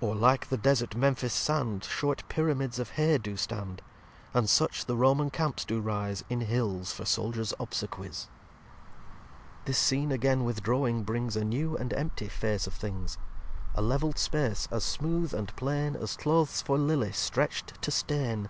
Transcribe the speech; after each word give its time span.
Or, 0.00 0.14
like 0.14 0.50
the 0.50 0.56
Desert 0.56 0.94
Memphis 0.94 1.34
Sand, 1.34 1.82
Short 1.82 2.22
Pyramids 2.28 2.78
of 2.78 2.90
Hay 2.90 3.18
do 3.18 3.36
stand. 3.36 3.82
And 4.32 4.48
such 4.48 4.86
the 4.86 4.94
Roman 4.94 5.30
Camps 5.30 5.64
do 5.64 5.80
rise 5.80 6.22
In 6.30 6.42
Hills 6.42 6.92
for 6.92 7.04
Soldiers 7.04 7.52
Obsequies. 7.58 8.28
lvi 8.28 8.28
This 9.64 9.76
Scene 9.78 10.12
again 10.12 10.44
withdrawing 10.44 11.02
brings 11.02 11.34
A 11.34 11.42
new 11.44 11.76
and 11.76 11.92
empty 11.92 12.28
Face 12.28 12.68
of 12.68 12.74
things; 12.74 13.18
A 13.74 13.82
levell'd 13.82 14.16
space, 14.16 14.68
as 14.70 14.84
smooth 14.84 15.34
and 15.34 15.48
plain, 15.56 15.96
As 15.96 16.16
Clothes 16.16 16.62
for 16.62 16.78
Lilly 16.78 17.10
strecht 17.10 17.76
to 17.80 17.90
stain. 17.90 18.48